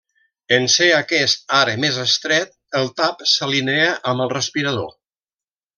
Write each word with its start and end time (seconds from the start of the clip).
En 0.55 0.63
ser 0.75 0.87
aquest 0.99 1.43
ara 1.57 1.75
més 1.83 2.01
estret, 2.05 2.57
el 2.81 2.89
tap 3.03 3.23
s'alinea 3.35 3.93
amb 4.13 4.25
el 4.27 4.37
respirador. 4.39 4.93